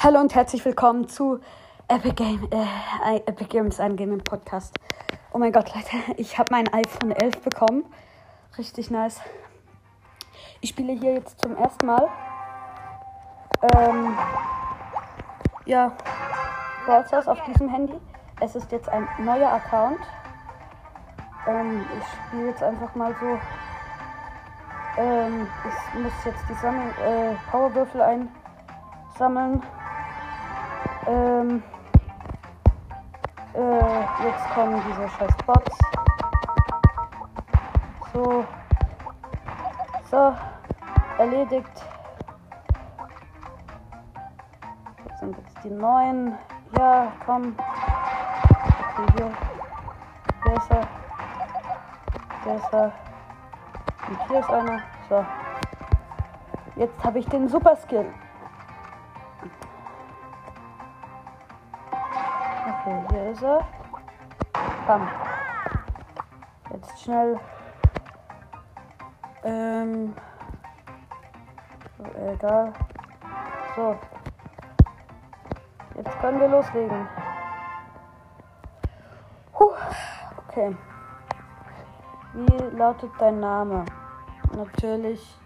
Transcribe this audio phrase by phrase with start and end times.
[0.00, 1.40] Hallo und herzlich willkommen zu
[1.88, 4.78] Epic, Game, äh, Epic Games, einem Gaming Podcast.
[5.32, 7.84] Oh mein Gott, Leute, ich habe mein iPhone 11 bekommen.
[8.56, 9.20] Richtig nice.
[10.60, 12.08] Ich spiele hier jetzt zum ersten Mal.
[13.74, 14.16] Ähm,
[15.66, 15.96] ja,
[16.86, 17.98] Browsers auf diesem Handy.
[18.40, 19.98] Es ist jetzt ein neuer Account.
[21.48, 23.36] Ähm, ich spiele jetzt einfach mal so.
[24.96, 29.60] Ähm, ich muss jetzt die Sammel äh, Powerwürfel einsammeln.
[31.08, 31.62] Ähm,
[33.54, 35.78] äh, jetzt kommen diese scheiß Bots.
[38.12, 38.44] So.
[40.10, 40.34] So.
[41.16, 41.86] Erledigt.
[45.06, 46.36] Jetzt sind jetzt die neuen.
[46.78, 47.56] Ja, komm.
[48.98, 49.30] Okay, hier.
[50.44, 50.88] Hier ist er.
[52.44, 52.92] Der ist er.
[54.08, 54.82] Und hier ist einer.
[55.08, 55.24] So.
[56.76, 58.12] Jetzt habe ich den Super Skill.
[63.40, 63.64] Er.
[64.86, 65.08] Bam.
[66.72, 67.38] Jetzt schnell.
[69.44, 70.14] Ähm.
[72.32, 72.72] Egal.
[73.76, 73.96] So.
[75.94, 77.08] Jetzt können wir loslegen.
[79.52, 79.72] Puh.
[80.48, 80.76] Okay.
[82.32, 83.84] Wie lautet dein Name?
[84.56, 85.38] Natürlich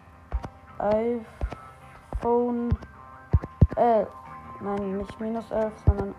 [0.79, 2.71] iPhone
[3.77, 4.09] 11.
[4.61, 6.15] Nein, nicht minus 11, sondern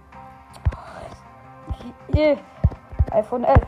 [2.13, 2.37] hier,
[3.11, 3.61] iPhone 11.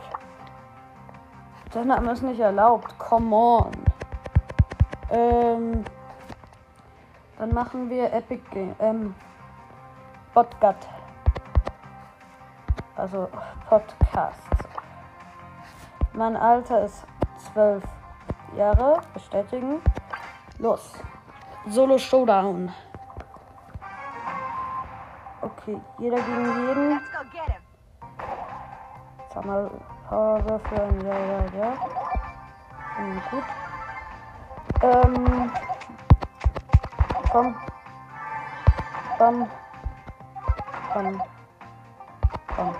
[1.74, 2.98] Der Name ist nicht erlaubt.
[2.98, 3.70] Come on.
[5.10, 5.84] Ähm,
[7.38, 8.74] dann machen wir Epic Game.
[8.78, 9.14] Ähm,
[10.32, 10.76] Botgut.
[12.96, 13.28] Also
[13.68, 14.40] Podcast.
[16.14, 17.04] Mein Alter ist
[17.52, 17.84] 12
[18.56, 19.00] Jahre.
[19.12, 19.82] Bestätigen.
[20.58, 20.92] Los.
[21.68, 22.72] Solo Showdown.
[25.42, 27.00] Okay, jeder gegen jeden.
[29.46, 29.70] Mal,
[30.08, 31.06] Powerwürfel.
[31.06, 31.78] Ja, ja, ja.
[32.96, 33.44] Finde gut.
[34.82, 35.52] Ähm.
[37.30, 37.54] Komm.
[39.18, 39.50] Bam.
[40.94, 41.22] Bam.
[42.56, 42.74] Bam.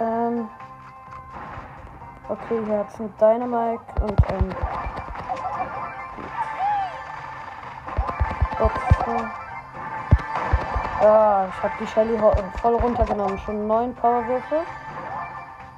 [0.00, 0.48] Ähm.
[2.28, 4.54] Okay, hier hat's ein Dynamite und ein.
[8.58, 9.39] Boxen.
[11.00, 12.18] Ja, ich habe die Shelly
[12.60, 13.38] voll runtergenommen.
[13.38, 14.66] Schon neun Powerwürfe.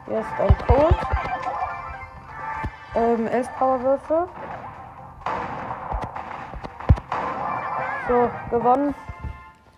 [0.07, 0.97] Hier ist ein Cold.
[2.97, 4.29] Ähm, elf Powerwürfe.
[8.09, 8.95] So, gewonnen.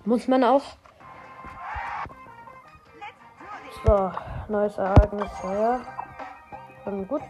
[0.06, 0.62] Muss man auch.
[3.84, 4.12] So,
[4.49, 5.31] neues Ereignis.
[5.43, 5.81] Ja.
[6.87, 7.22] Ähm, gut.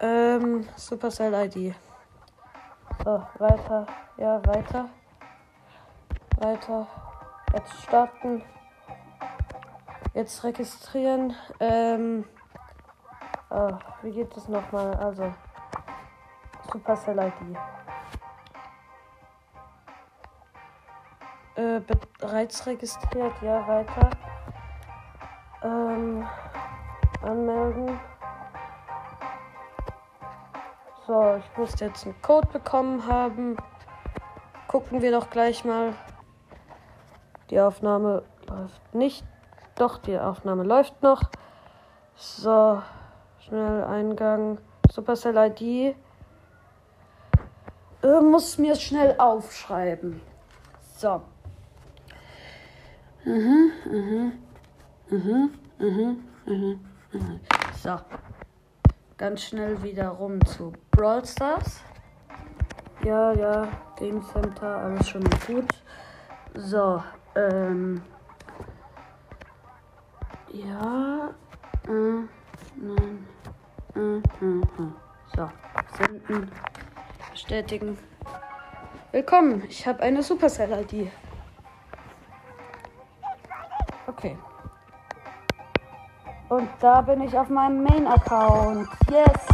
[0.00, 1.74] Ähm, Supercell ID.
[3.04, 3.86] So, weiter.
[4.16, 4.88] Ja, weiter.
[6.38, 6.86] Weiter.
[7.54, 8.42] Jetzt starten.
[10.12, 11.34] Jetzt registrieren.
[11.60, 12.26] Ähm.
[13.48, 14.94] Oh, wie geht es nochmal?
[14.96, 15.32] Also.
[16.70, 17.56] Supercell ID.
[21.54, 21.80] Äh,
[22.18, 23.32] bereits registriert.
[23.40, 24.10] Ja, weiter.
[25.62, 26.26] Ähm.
[27.22, 27.98] Anmelden.
[31.06, 33.56] So, ich muss jetzt einen Code bekommen haben.
[34.68, 35.94] Gucken wir doch gleich mal.
[37.50, 39.24] Die Aufnahme läuft nicht.
[39.76, 41.22] Doch, die Aufnahme läuft noch.
[42.16, 42.82] So,
[43.40, 44.58] schnell Eingang.
[44.90, 45.96] Supercell ID.
[48.02, 50.20] Äh, muss mir schnell aufschreiben.
[50.96, 51.22] So.
[53.24, 54.32] Mhm, mhm,
[55.10, 56.80] mhm, mhm, mhm,
[57.12, 57.40] mhm.
[57.82, 57.98] So.
[59.16, 61.80] Ganz schnell wieder rum zu Brawl Stars.
[63.02, 65.68] Ja, ja, Game Center, alles schon gut.
[66.54, 67.02] So,
[67.36, 68.02] ähm.
[70.52, 71.30] Ja.
[71.86, 72.26] Äh,
[72.76, 73.26] nein.
[73.94, 74.92] Äh, äh, äh.
[75.36, 75.50] So,
[75.98, 76.50] senden.
[77.30, 77.98] Bestätigen.
[79.12, 81.10] Willkommen, ich habe eine Supercell-ID.
[84.06, 84.38] Okay.
[86.48, 88.88] Und da bin ich auf meinem Main-Account.
[89.10, 89.46] Yes!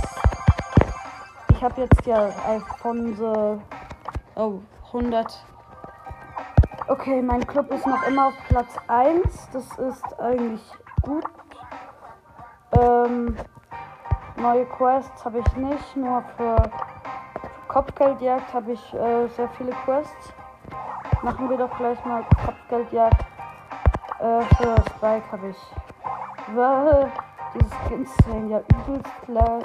[1.51, 3.63] Ich habe jetzt ja Alfonso.
[4.35, 5.45] Oh, 100.
[6.89, 9.51] Okay, mein Club ist noch immer auf Platz 1.
[9.53, 10.61] Das ist eigentlich
[11.03, 11.25] gut.
[12.77, 13.37] Ähm,
[14.37, 15.97] neue Quests habe ich nicht.
[15.97, 16.57] Nur für,
[17.69, 20.33] Kopfgeldjagd habe ich äh, sehr viele Quests.
[21.23, 23.25] Machen wir doch gleich mal Kopfgeldjagd.
[24.19, 25.59] Äh, für Spike habe ich.
[26.55, 27.09] Wow,
[27.55, 29.61] diese Skins sehen ja übelst klar.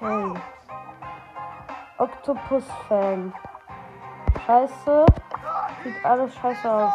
[0.00, 0.40] Okay.
[1.98, 3.32] Octopus Fan.
[4.46, 5.06] scheiße.
[5.86, 6.92] Sieht alles scheiße aus.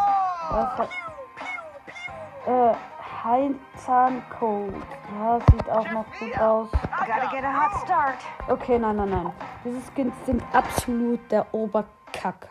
[2.46, 2.74] Äh,
[3.24, 4.74] Heinzahncode.
[5.18, 6.70] Ja, sieht auch noch gut aus.
[8.50, 9.32] Okay, nein, nein, nein.
[9.64, 12.50] Diese Skins sind absolut der Oberkack.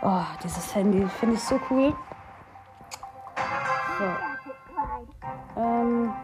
[0.00, 1.94] Oh, dieses Handy finde ich so cool.
[3.98, 5.60] So.
[5.60, 6.14] Ähm.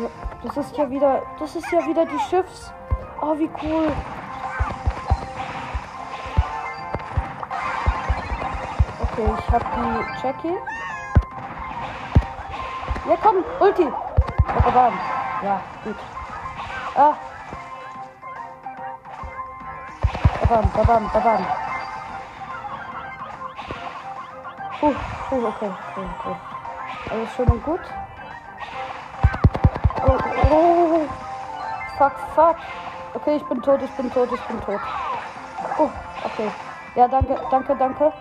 [0.00, 0.08] Ja,
[0.44, 1.22] das ist ja wieder.
[1.38, 2.72] Das ist ja wieder die Schiffs.
[3.20, 3.92] Oh, wie cool.
[9.20, 10.58] Okay, ich hab die Jackie.
[13.06, 13.86] Ja, komm, Ulti.
[15.42, 15.96] Ja, gut.
[16.94, 17.14] Ah.
[20.40, 21.46] Babam, babam, babam.
[24.80, 26.36] Uh, uh, okay, okay, okay.
[27.10, 27.80] Alles schön und gut.
[30.02, 30.18] Oh,
[30.50, 31.08] oh.
[31.98, 32.56] Fuck, fuck.
[33.14, 34.80] Okay, ich bin tot, ich bin tot, ich bin tot.
[35.78, 35.90] Oh,
[36.24, 36.50] okay.
[36.94, 38.12] Ja, danke, danke, danke.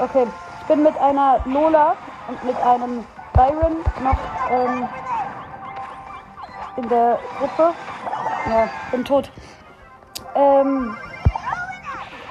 [0.00, 0.28] Okay,
[0.60, 1.96] ich bin mit einer Lola
[2.28, 4.18] und mit einem Byron noch
[4.48, 4.88] ähm,
[6.76, 7.74] in der Gruppe.
[8.48, 9.28] Ja, bin tot.
[10.36, 10.96] Ähm,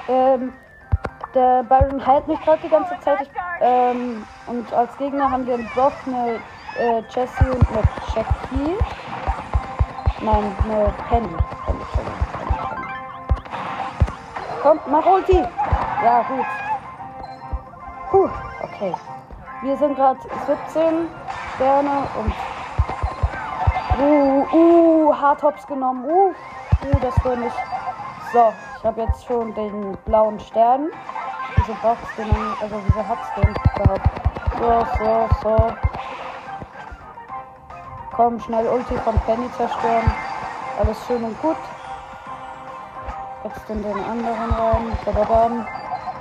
[0.08, 0.52] ähm,
[1.34, 3.20] der Byron heilt mich gerade die ganze Zeit.
[3.20, 3.30] Ich,
[3.60, 6.36] ähm, und als Gegner haben wir einen Brock, eine
[6.78, 7.82] äh, Jessie und eine
[8.14, 8.78] Jackie.
[10.22, 11.28] Nein, eine Penny.
[11.66, 12.86] Penny, Penny, Penny.
[14.62, 15.44] Komm, mach Ulti!
[16.02, 16.46] Ja, gut.
[18.10, 18.28] Puh,
[18.62, 18.94] okay.
[19.62, 21.08] Wir sind gerade 17
[21.56, 22.32] Sterne und.
[24.00, 26.04] Uh, uh, Hardtops genommen.
[26.04, 27.56] Uh, uh, das will nicht.
[28.32, 30.90] So, ich habe jetzt schon den blauen Stern.
[31.82, 32.34] Braucht es den?
[32.62, 34.10] Also, wieso hat es den überhaupt?
[34.58, 35.72] So, so, so.
[38.16, 40.10] Komm, schnell Ulti von Penny zerstören.
[40.78, 41.56] Alles schön und gut.
[43.44, 44.96] Jetzt in den anderen.
[45.04, 45.66] Badabam.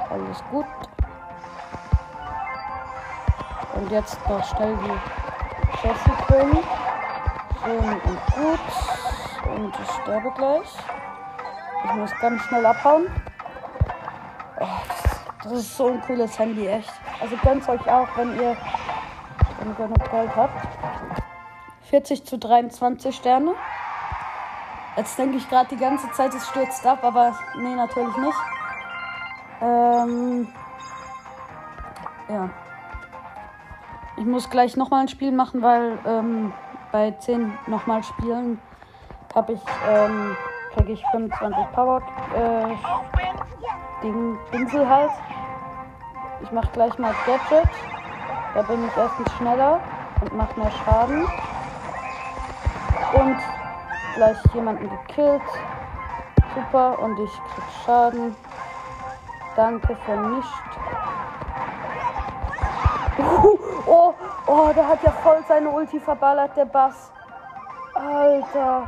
[0.10, 0.66] Alles gut.
[3.78, 6.64] Und jetzt noch schnell die Jessie bringen.
[7.64, 9.56] Schön und gut.
[9.56, 10.74] Und ich sterbe gleich.
[11.86, 13.06] Ich muss ganz schnell abhauen.
[14.60, 14.66] Oh,
[15.44, 16.92] das, ist so ein cooles Handy, echt.
[17.22, 18.58] Also gönnt euch auch, wenn ihr,
[19.60, 20.68] wenn ihr genug Geld habt.
[21.84, 23.54] 40 zu 23 Sterne.
[24.98, 28.38] Jetzt denke ich gerade die ganze Zeit, es stürzt ab, aber nee, natürlich nicht.
[29.62, 30.48] Ähm,
[32.28, 32.50] ja.
[34.18, 36.52] Ich muss gleich nochmal ein Spiel machen, weil ähm,
[36.92, 38.60] bei 10 nochmal spielen
[39.36, 40.36] habe ich, ähm,
[40.74, 42.02] kriege ich 25 Power
[42.36, 42.74] äh,
[44.02, 45.12] Ding, Pinsel halt.
[46.42, 47.70] Ich mache gleich mal Gadget.
[48.56, 49.80] Da bin ich erstens schneller
[50.22, 51.28] und mache mehr Schaden.
[53.14, 53.38] Und
[54.16, 55.42] gleich jemanden gekillt.
[56.56, 56.98] Super.
[56.98, 58.36] Und ich krieg Schaden.
[59.56, 60.48] Danke für nicht.
[64.50, 67.12] Oh, der hat ja voll seine Ulti verballert, der Bass.
[67.94, 68.88] Alter.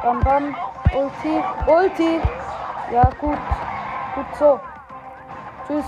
[0.00, 0.56] Bam, bam.
[0.94, 1.42] Ulti.
[1.66, 2.20] Ulti.
[2.92, 3.38] Ja, gut.
[4.14, 4.60] Gut so.
[5.66, 5.84] Tschüss.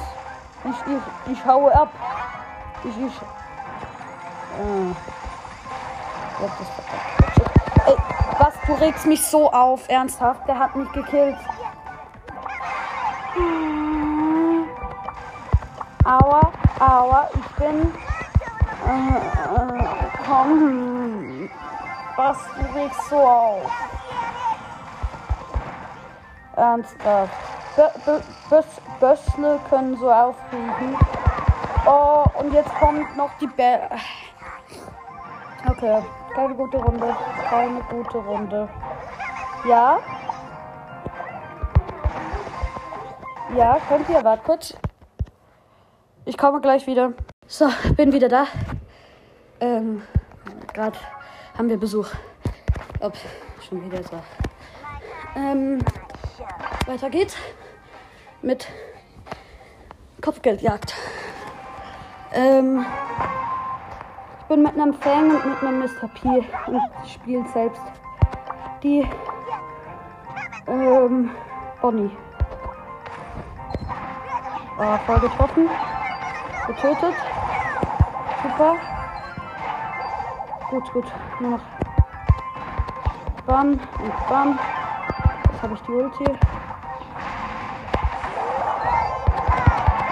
[0.64, 1.88] Ich, ich, ich haue ab.
[2.82, 3.20] Ich, ich.
[4.58, 4.94] Äh.
[7.86, 7.96] Ey,
[8.38, 8.54] was?
[8.66, 9.88] Du regst mich so auf.
[9.88, 10.48] Ernsthaft?
[10.48, 11.38] Der hat mich gekillt.
[16.04, 17.92] Aua, aua, ich bin.
[20.26, 21.48] Komm.
[22.16, 22.38] Was?
[22.56, 23.70] Du regst so auf.
[26.56, 27.32] Ernsthaft.
[29.00, 30.96] Bössle können so aufregen.
[31.86, 33.90] Oh, und jetzt kommt noch die Bär.
[35.68, 36.02] Okay,
[36.34, 37.16] keine gute Runde.
[37.48, 38.68] Keine gute Runde.
[39.66, 39.98] Ja?
[43.56, 44.22] Ja, könnt ihr?
[44.22, 44.74] Warte kurz.
[46.24, 47.12] Ich komme gleich wieder.
[47.46, 48.46] So, bin wieder da.
[49.60, 50.02] Ähm,
[50.72, 50.98] gerade
[51.56, 52.08] haben wir Besuch.
[53.00, 53.14] Ob,
[53.68, 54.20] schon wieder so.
[55.36, 55.78] Ähm,
[56.86, 57.36] weiter geht's
[58.42, 58.68] mit
[60.20, 60.94] Kopfgeldjagd.
[62.32, 62.84] Ähm,
[64.40, 66.08] ich bin mit einem Fang und mit einem Mr.
[66.08, 67.82] P und spiele selbst
[68.82, 69.08] die
[70.66, 71.30] ähm,
[71.80, 72.10] Bonnie.
[74.78, 75.68] Oh, voll getroffen.
[76.66, 77.14] Getötet.
[78.42, 78.93] Super.
[80.70, 81.04] Gut, gut.
[81.40, 81.60] Nur noch
[83.46, 84.58] Bam und Bam.
[85.50, 86.24] Jetzt habe ich die Ulti.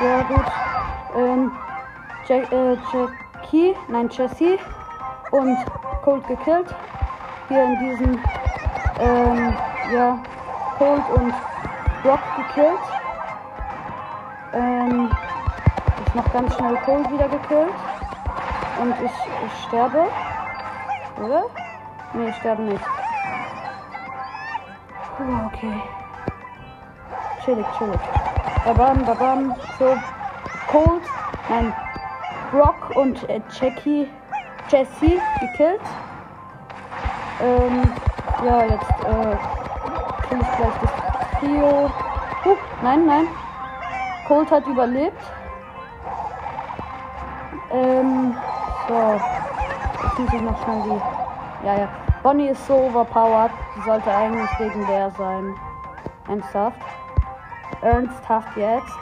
[0.03, 0.45] Ja, gut.
[1.17, 1.53] Ähm,
[2.27, 4.59] Jack, äh, Jackie, nein, Jessie
[5.31, 5.57] und
[6.05, 6.75] Cold gekillt.
[7.49, 8.19] Hier in diesem,
[9.01, 9.55] ähm,
[9.93, 10.19] ja,
[10.79, 11.35] Cold und
[12.03, 12.81] Brock gekillt.
[14.53, 15.11] Ähm,
[16.07, 17.75] ich noch ganz schnell Cole wieder gekillt.
[18.81, 19.13] Und ich,
[19.47, 20.09] ich sterbe.
[21.23, 21.45] Oder?
[22.15, 22.85] Nee, ich sterbe nicht.
[25.21, 25.83] Oh, okay.
[27.45, 28.01] Chillig, chillig.
[28.65, 29.55] Babam, babam.
[29.79, 29.97] So.
[30.69, 31.03] Cold.
[31.49, 31.73] Nein.
[32.51, 34.09] Brock und äh, Jackie.
[34.69, 35.81] Jesse gekillt.
[37.41, 37.83] Ähm,
[38.45, 39.37] ja, jetzt äh,
[40.29, 41.91] kill ich gleich das Trio.
[42.45, 43.29] Huch, nein, nein.
[44.27, 45.23] Colt hat überlebt.
[47.71, 48.35] Ähm,
[48.89, 49.32] so.
[50.13, 51.67] Jetzt muss ich noch schnell die.
[51.67, 51.89] Ja, ja.
[52.23, 53.51] Bonnie ist so overpowered.
[53.75, 55.55] Sie sollte eigentlich legendär sein.
[56.29, 56.77] Ernsthaft.
[57.81, 58.93] Ernsthaft jetzt.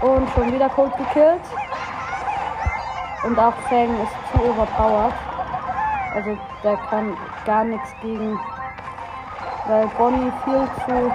[0.00, 1.40] Und schon wieder Colt gekillt.
[3.22, 5.14] Und auch Fang ist zu overpowered.
[6.16, 8.40] Also der kann gar nichts gegen.
[9.68, 11.12] Weil Bonnie viel zu.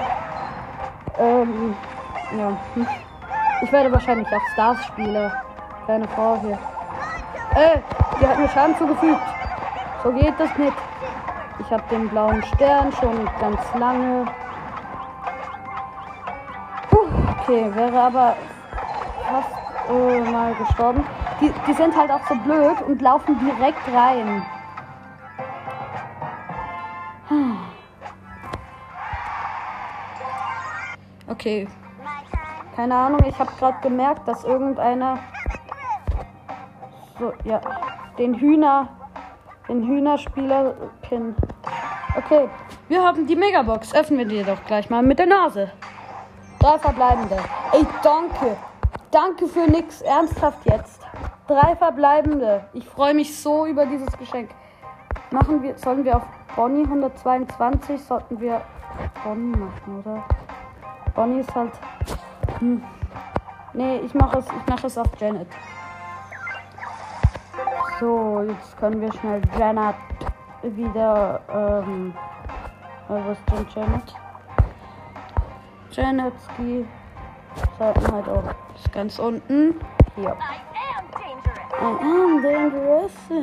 [1.19, 1.75] Ähm,
[2.37, 2.53] ja.
[2.75, 2.87] Hm.
[3.63, 5.29] Ich werde wahrscheinlich auch Stars spielen.
[5.85, 6.57] Keine Frau hier.
[7.55, 7.81] Ey,
[8.19, 9.21] die hat mir Schaden zugefügt.
[10.03, 10.77] So geht das nicht.
[11.59, 14.25] Ich habe den blauen Stern schon ganz lange.
[16.89, 17.07] Puh,
[17.39, 18.35] okay, wäre aber
[19.29, 21.03] fast äh, mal gestorben.
[21.39, 24.43] Die, die sind halt auch so blöd und laufen direkt rein.
[31.27, 31.67] Okay.
[32.75, 35.17] Keine Ahnung, ich habe gerade gemerkt, dass irgendeiner
[37.21, 37.61] so, ja,
[38.17, 38.89] den Hühner,
[39.69, 40.73] den Hühnerspieler
[41.03, 41.35] pin.
[42.17, 42.49] Okay,
[42.89, 43.93] wir haben die Megabox.
[43.93, 45.71] Öffnen wir die doch gleich mal mit der Nase.
[46.59, 47.37] Drei verbleibende.
[47.73, 48.57] Ey, danke.
[49.11, 50.01] Danke für nix.
[50.01, 51.01] Ernsthaft jetzt.
[51.47, 52.65] Drei verbleibende.
[52.73, 54.49] Ich freue mich so über dieses Geschenk.
[55.29, 56.23] Machen wir, sollen wir auf
[56.55, 58.61] Bonnie 122, sollten wir
[59.23, 60.23] Bonnie machen, oder?
[61.13, 61.71] Bonnie ist halt.
[62.59, 62.83] Hm.
[63.73, 65.47] Nee, ich mache es, ich mache es auf Janet.
[68.01, 69.95] So, jetzt können wir schnell Janet
[70.63, 71.39] wieder.
[71.53, 72.15] Ähm,
[73.07, 74.15] äh, was ist denn Janet?
[75.91, 76.87] Janetski.
[77.77, 78.43] Sollten halt auch
[78.73, 79.79] ist ganz unten.
[80.15, 80.29] Hier.
[80.29, 80.33] I
[80.97, 81.05] am
[82.41, 83.11] dangerous.
[83.29, 83.35] I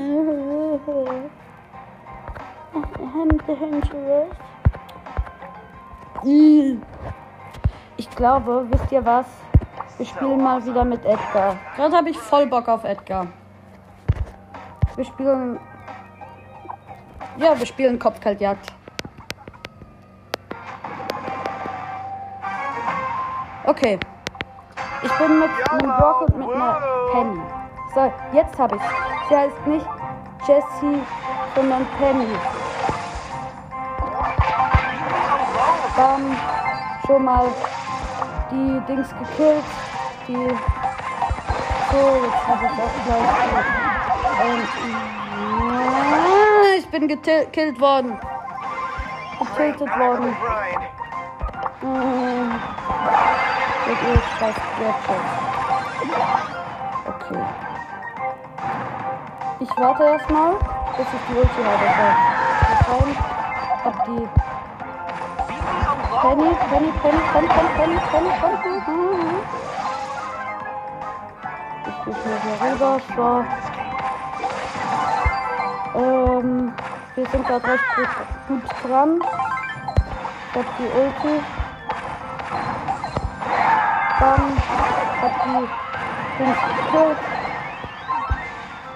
[3.15, 4.29] am dangerous.
[7.97, 9.27] Ich glaube, wisst ihr was?
[9.99, 11.55] Wir spielen mal wieder mit Edgar.
[11.77, 13.29] Gerade habe ich voll Bock auf Edgar.
[14.99, 15.61] Wir spielen.
[17.37, 18.73] Ja, wir spielen Kopfkaltjagd.
[23.65, 24.01] Okay.
[25.01, 26.81] Ich bin mit einem Brock und mit einer
[27.13, 27.41] Penny.
[27.95, 28.83] So, jetzt habe ich.
[29.29, 29.87] Sie heißt nicht
[30.49, 31.01] Jessie,
[31.55, 32.35] sondern Penny.
[35.97, 36.37] Dann
[37.07, 37.47] schon mal
[38.51, 39.65] die Dings gekillt.
[40.27, 40.35] Die.
[41.93, 43.88] So, jetzt habe ich auch gleich.
[44.41, 44.63] Ähm,
[46.79, 48.19] ich bin gekillt worden.
[49.39, 50.37] Getötet worden.
[51.83, 52.53] Ähm,
[53.87, 54.55] mit ihr scheiß
[57.07, 57.43] Okay.
[59.61, 60.53] Ich warte erstmal,
[60.97, 61.87] bis ich die Ulti habe.
[61.97, 62.93] So.
[62.93, 63.17] Rein.
[63.85, 64.29] Hab die.
[66.21, 68.99] Penny, Penny, Penny, Penny, Penny, Penny, Penny, Penny.
[71.87, 72.93] Ich gehe schnell hier rüber.
[73.17, 73.68] So.
[75.95, 76.73] Ähm,
[77.15, 77.85] wir sind gerade recht
[78.47, 79.21] gut, dran.
[80.51, 81.43] Ich hab die Ulti.
[84.21, 84.57] Dann
[85.21, 85.69] hat die
[86.39, 87.19] Dings gekillt.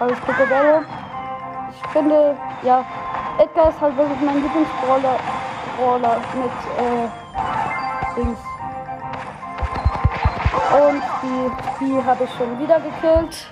[0.01, 0.83] Alles Picobello.
[1.71, 2.85] Ich finde, ja,
[3.39, 5.19] Edgar ist halt wirklich mein Lieblingsbrawler
[5.77, 7.09] Brawler mit äh,
[8.17, 8.39] Dings.
[10.73, 13.47] Und die, die habe ich schon wieder gekillt.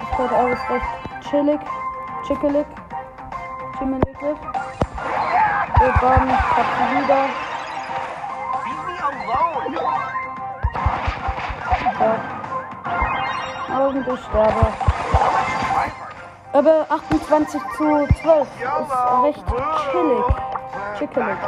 [0.00, 1.60] Das wird alles recht chillig.
[2.26, 2.66] Chickelig.
[3.78, 4.16] Chimmelig.
[5.80, 7.28] Und dann hat sie wieder
[13.76, 14.66] Und ich sterbe.
[16.52, 18.92] Aber 28 zu 12 ist
[19.24, 19.44] recht
[19.90, 20.24] chillig.
[20.98, 21.38] Chickelig.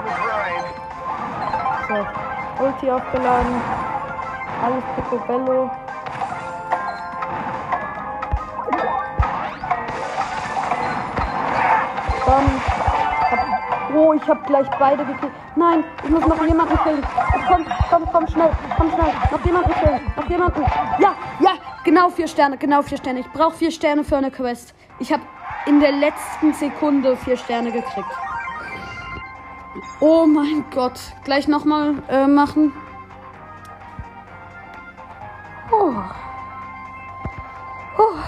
[1.88, 3.62] So, Ulti aufgeladen.
[4.64, 5.71] Alles Picobello.
[13.97, 15.33] Oh, ich habe gleich beide gekillt.
[15.57, 17.03] Nein, ich muss noch jemanden killen.
[17.49, 19.12] Komm, komm, komm, schnell, komm schnell.
[19.31, 20.00] Noch jemanden killen.
[20.15, 20.62] Noch jemanden.
[20.99, 23.21] Ja, ja, genau vier Sterne, genau vier Sterne.
[23.21, 24.75] Ich brauche vier Sterne für eine Quest.
[24.99, 25.23] Ich habe
[25.65, 28.11] in der letzten Sekunde vier Sterne gekriegt.
[30.00, 31.00] Oh mein Gott.
[31.25, 32.75] Gleich nochmal äh, machen.
[35.73, 35.93] Oh.
[37.97, 38.19] Oh.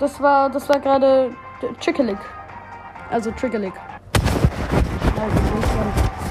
[0.00, 1.36] Das war, das war gerade
[1.78, 2.18] Chickelig.
[3.10, 3.72] Also Trickelig.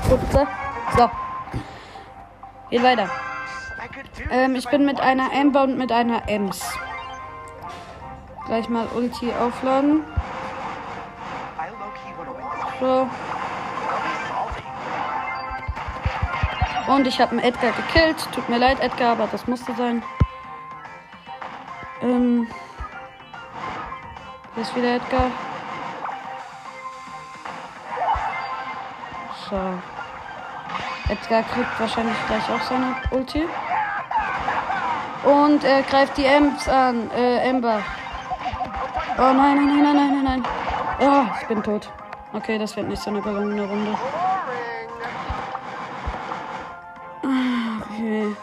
[0.09, 1.09] So.
[2.69, 3.09] Geht weiter.
[4.29, 6.61] Ähm, ich bin mit einer Amber und mit einer Ems.
[8.45, 10.03] Gleich mal Ulti aufladen.
[12.79, 13.07] So.
[16.87, 18.27] Und ich habe einen Edgar gekillt.
[18.33, 20.03] Tut mir leid, Edgar, aber das musste sein.
[22.01, 22.47] Ähm.
[24.53, 25.31] Hier ist wieder Edgar.
[29.49, 29.92] So.
[31.13, 33.47] Edgar kriegt wahrscheinlich gleich auch seine Ulti.
[35.23, 37.11] Und er greift die Ems an.
[37.11, 37.81] Äh, Ember.
[39.17, 40.43] Oh nein, nein, nein, nein, nein, nein.
[40.99, 41.89] Oh, ich bin tot.
[42.33, 43.95] Okay, das wird nicht so eine gelungene Runde.
[47.21, 48.35] Okay.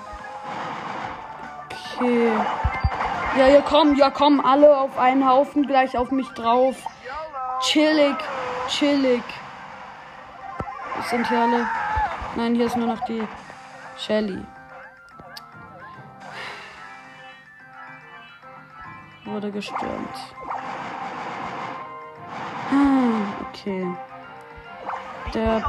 [1.96, 2.32] Okay.
[3.36, 6.76] Ja, ja, komm, ja, komm, alle auf einen Haufen gleich auf mich drauf.
[7.62, 8.16] Chillig,
[8.68, 9.22] chillig.
[11.08, 11.79] Sind hier alle?
[12.40, 13.22] Nein, hier ist nur noch die
[13.98, 14.42] Shelly.
[19.26, 20.16] Wurde gestürmt.
[22.70, 23.86] Ah, okay.
[25.34, 25.62] Der.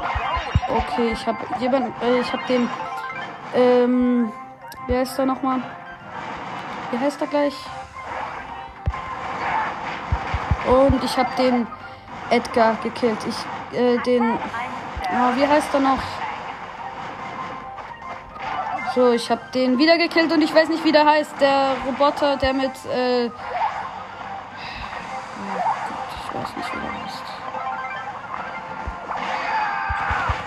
[0.69, 1.93] Okay, ich habe jemand.
[2.01, 2.69] Äh, ich habe den.
[3.53, 4.31] Ähm.
[4.87, 5.61] Wie heißt er nochmal?
[6.91, 7.55] Wie heißt er gleich?
[10.67, 11.67] Und ich habe den
[12.29, 13.19] Edgar gekillt.
[13.27, 13.77] Ich.
[13.77, 14.35] Äh, den.
[14.35, 16.20] Oh, wie heißt er noch?
[18.93, 21.39] So, ich habe den wieder gekillt und ich weiß nicht, wie der heißt.
[21.39, 22.71] Der Roboter, der mit.
[22.93, 23.31] Äh oh
[26.17, 27.23] ich weiß nicht, wie der heißt.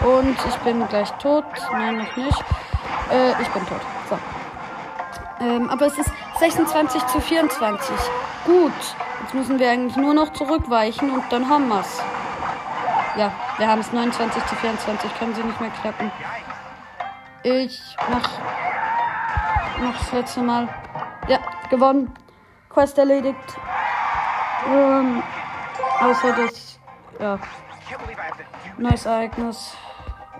[0.04, 1.44] Und ich bin gleich tot.
[1.72, 2.44] Nein, noch nicht.
[3.10, 3.80] Äh, ich bin tot.
[4.10, 4.18] So.
[5.40, 7.96] Ähm, aber es ist 26 zu 24.
[8.44, 8.72] Gut.
[9.22, 12.02] Jetzt müssen wir eigentlich nur noch zurückweichen und dann haben wir's.
[13.16, 15.18] Ja, wir haben es 29 zu 24.
[15.18, 16.10] Können sie nicht mehr klappen.
[17.46, 17.78] Ich
[18.08, 18.30] mach,
[19.78, 20.66] mach das letzte Mal.
[21.28, 22.10] Ja, gewonnen.
[22.70, 23.36] Quest erledigt.
[24.66, 25.22] Ähm,
[26.00, 26.80] außer das,
[27.20, 27.38] ja,
[28.78, 29.76] neues Ereignis.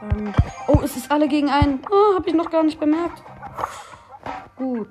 [0.01, 0.33] Ähm,
[0.67, 1.83] oh, es ist alle gegen einen.
[1.91, 3.23] Oh, hab ich noch gar nicht bemerkt.
[4.57, 4.89] Gut.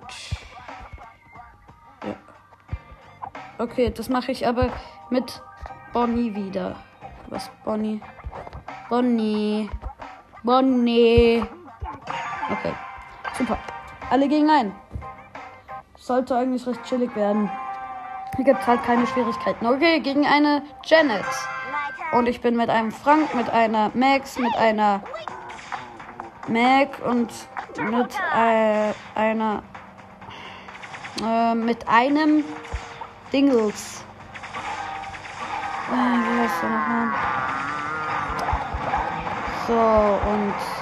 [2.05, 2.15] Ja.
[3.57, 4.69] Okay, das mache ich aber
[5.09, 5.41] mit
[5.93, 6.75] Bonnie wieder.
[7.29, 8.01] Was Bonnie?
[8.87, 9.67] Bonnie.
[10.43, 11.43] Bonnie.
[12.51, 12.73] Okay.
[13.37, 13.57] Super.
[14.09, 14.73] Alle gegen einen.
[15.95, 17.49] Sollte eigentlich recht chillig werden.
[18.35, 19.65] Hier gibt es halt keine Schwierigkeiten.
[19.65, 21.25] Okay, gegen eine Janet.
[22.11, 25.01] Und ich bin mit einem Frank, mit einer Max, mit einer
[26.47, 27.31] Mac und
[27.77, 29.63] mit äh, einer
[31.23, 32.43] äh, mit einem
[33.31, 34.03] Dingles.
[35.89, 37.13] Äh, wie heißt der nochmal?
[39.67, 40.72] So, und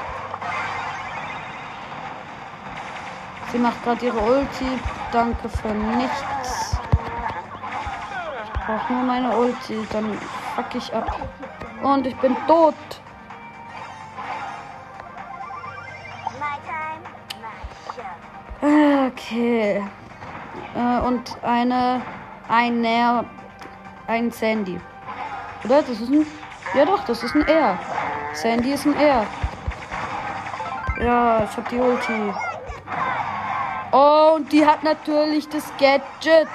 [3.51, 4.79] sie macht gerade ihre Ulti.
[5.11, 6.77] Danke für nichts.
[8.43, 10.17] Ich brauche nur meine Ulti, dann
[10.55, 11.17] fuck ich ab.
[11.81, 12.75] Und ich bin tot.
[18.61, 19.83] Okay.
[20.75, 22.01] Äh, und eine.
[22.47, 22.85] Ein
[24.07, 24.79] Ein Sandy.
[25.63, 25.81] Oder?
[25.81, 26.25] Das ist ein.
[26.75, 27.77] Ja doch, das ist ein R.
[28.33, 29.25] Sandy ist ein R.
[31.01, 32.33] Ja, ich hab die Ulti.
[33.93, 36.47] Oh, und die hat natürlich das Gadget.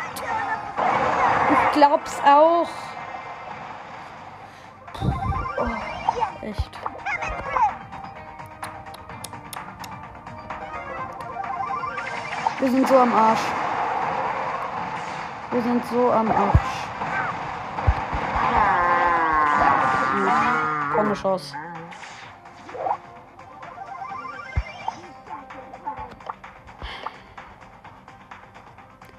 [1.50, 2.68] Ich glaub's auch.
[5.58, 6.70] Oh, echt.
[12.58, 13.40] Wir sind so am Arsch.
[15.50, 16.86] Wir sind so am Arsch.
[20.94, 21.65] Keine Chance.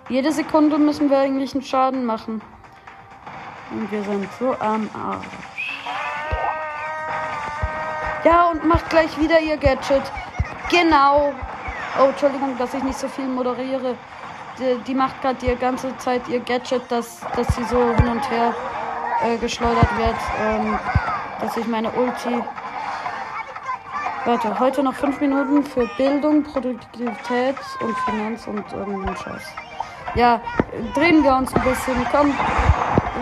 [0.10, 2.42] Jede Sekunde müssen wir eigentlich einen Schaden machen.
[3.72, 5.84] Und wir sind so am Arsch.
[8.24, 10.04] Ja, und macht gleich wieder ihr Gadget.
[10.70, 11.34] Genau.
[12.00, 13.96] Oh, Entschuldigung, dass ich nicht so viel moderiere.
[14.58, 18.32] Die, die macht gerade die ganze Zeit ihr Gadget, dass, dass sie so hin und
[18.32, 18.54] her
[19.26, 20.16] äh, geschleudert wird.
[20.40, 20.80] Ähm,
[21.42, 22.42] dass ich meine Ulti.
[24.24, 29.67] Warte, heute noch fünf Minuten für Bildung, Produktivität und Finanz und irgendeinen Scheiß.
[30.18, 30.42] Ja,
[30.96, 31.96] drehen wir uns ein bisschen.
[32.12, 32.34] Komm.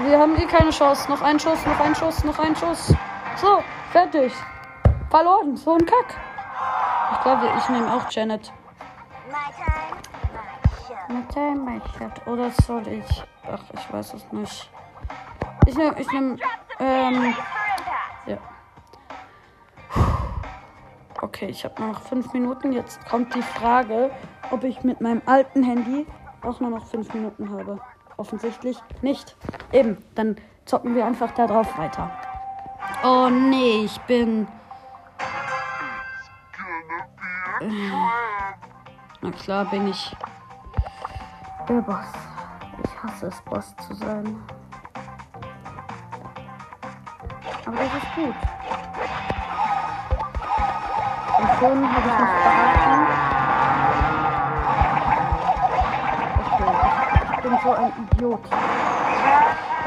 [0.05, 1.12] Wir haben eh keine Chance.
[1.12, 2.93] Noch ein Schuss, noch ein Schuss, noch ein Schuss.
[3.36, 4.31] So, fertig.
[5.10, 5.58] verloren.
[5.58, 6.17] So ein Kack.
[7.12, 8.53] Ich glaube, ich nehme auch Janet.
[11.10, 12.25] My time, my shot.
[12.27, 13.23] Oder soll ich.
[13.51, 14.71] Ach, ich weiß es nicht.
[15.65, 15.99] Ich nehme.
[15.99, 16.38] Ich nehme.
[16.79, 17.36] Ähm.
[18.25, 18.38] Ja.
[21.21, 22.71] Okay, ich habe noch fünf Minuten.
[22.71, 24.12] Jetzt kommt die Frage,
[24.49, 26.05] ob ich mit meinem alten Handy
[26.45, 27.79] auch nur noch fünf Minuten habe.
[28.17, 29.36] Offensichtlich nicht.
[29.71, 32.10] Eben, dann zocken wir einfach da drauf weiter.
[33.03, 34.47] Oh nee, ich bin.
[39.21, 40.15] Na klar bin ich
[41.67, 42.05] der Boss.
[42.84, 44.41] Ich hasse es, Boss zu sein.
[47.65, 48.36] Aber das ist gut.
[51.38, 53.35] Und schon habe ich mich verraten.
[57.45, 58.39] Bin so ein Idiot.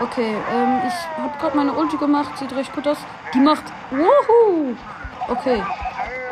[0.01, 2.39] Okay, ähm, ich habe gerade meine Ulti gemacht.
[2.39, 2.99] Sieht recht gut aus.
[3.35, 3.65] Die macht.
[3.91, 4.77] Wuhu!
[5.29, 5.63] Okay.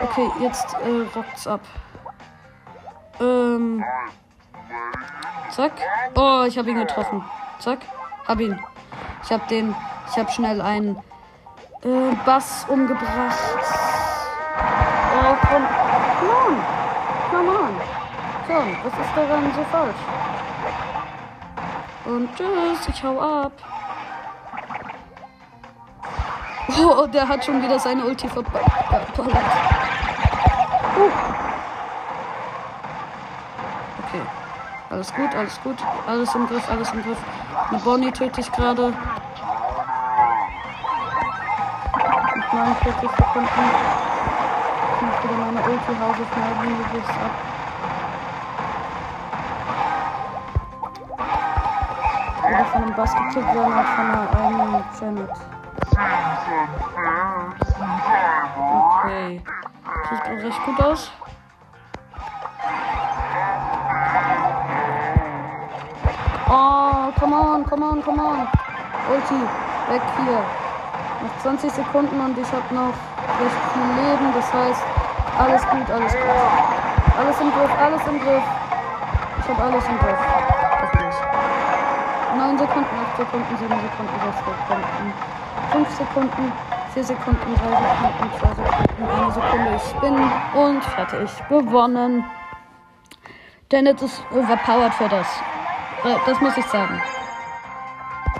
[0.02, 1.60] Okay, jetzt äh, rockt's ab.
[3.20, 3.84] Ähm.
[5.50, 5.72] Zack.
[6.14, 7.24] Oh, ich habe ihn getroffen.
[7.58, 7.78] Zack.
[8.28, 8.58] Hab ihn.
[9.24, 9.74] Ich habe den.
[10.08, 10.96] Ich habe schnell einen
[11.82, 13.38] äh, Bass umgebracht.
[15.18, 15.66] Oh, komm.
[16.20, 16.56] Come on.
[17.30, 17.80] Come on.
[18.46, 19.96] Komm, was ist daran so falsch?
[22.06, 23.52] Und tschüss, ich hau ab.
[26.78, 29.18] Oh, der hat schon wieder seine Ulti verballert.
[29.18, 29.30] Uh.
[34.06, 34.22] Okay.
[34.90, 35.76] Alles gut, alles gut.
[36.06, 37.18] Alles im Griff, alles im Griff.
[37.70, 38.88] Eine Bonnie töte ich gerade.
[42.34, 43.50] Mit 49 Sekunden.
[44.94, 47.55] Ich mach wieder meine Ulti Hause schnell wie möglichst ab.
[52.56, 55.30] Oder von einem Bass gekillt werden und von einer eigenen Janet.
[59.04, 59.42] Okay.
[60.08, 61.12] Sieht auch recht gut aus.
[66.48, 68.48] Oh, come on, come on, come on.
[69.10, 69.40] Ulti,
[69.90, 70.40] weg hier.
[71.22, 72.94] Noch 20 Sekunden und ich habe noch
[73.38, 74.32] recht viel Leben.
[74.34, 74.82] Das heißt,
[75.38, 77.18] alles gut, alles gut.
[77.18, 78.44] Alles im Griff, alles im Griff.
[79.40, 80.65] Ich habe alles im Griff.
[82.36, 82.46] Hoffentlich.
[82.46, 85.12] 9 Sekunden, 8 Sekunden, 7 Sekunden, 6 Sekunden,
[85.72, 86.52] 5 Sekunden,
[86.94, 87.64] 4 Sekunden, 3
[88.06, 89.76] Sekunden, 2 Sekunden, 1 Sekunde.
[89.76, 91.30] Ich bin und fertig.
[91.48, 92.24] Gewonnen.
[93.72, 95.26] Janet ist overpowered für das.
[96.04, 97.02] Äh, Das muss ich sagen.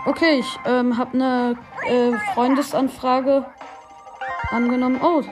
[0.05, 1.57] Okay, ich ähm, habe eine
[1.89, 3.45] äh, Freundesanfrage
[4.51, 5.01] angenommen.
[5.03, 5.23] Oh,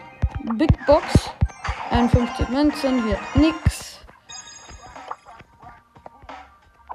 [0.55, 1.31] Big Box.
[1.91, 4.01] 51 Münzen, hier nix.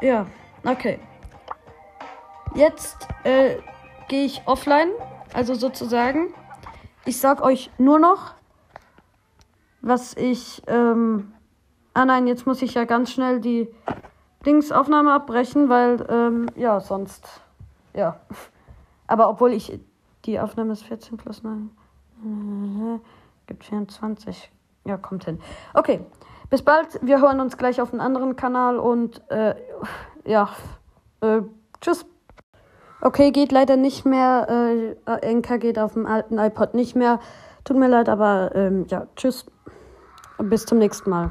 [0.02, 0.26] Ja,
[0.66, 1.00] okay.
[2.60, 3.56] Jetzt äh,
[4.10, 4.90] gehe ich offline,
[5.34, 6.34] also sozusagen.
[7.06, 8.34] Ich sag euch nur noch,
[9.80, 10.62] was ich.
[10.68, 11.32] Ähm,
[11.94, 13.70] ah nein, jetzt muss ich ja ganz schnell die
[14.46, 17.30] Dingsaufnahme abbrechen, weil ähm, ja sonst
[17.94, 18.20] ja.
[19.08, 19.80] Aber obwohl ich
[20.26, 21.70] die Aufnahme ist 14 plus 9
[22.26, 23.00] äh,
[23.48, 24.52] gibt 24.
[24.84, 25.40] Ja, kommt hin.
[25.74, 26.02] Okay,
[26.50, 27.00] bis bald.
[27.02, 29.56] Wir hören uns gleich auf einem anderen Kanal und äh,
[30.26, 30.50] ja,
[31.22, 31.40] äh,
[31.80, 32.06] tschüss.
[33.02, 34.48] Okay, geht leider nicht mehr.
[34.50, 37.20] Äh, geht auf dem alten iPod nicht mehr.
[37.64, 39.46] Tut mir leid, aber ähm, ja, tschüss.
[40.38, 41.28] Bis zum nächsten Mal.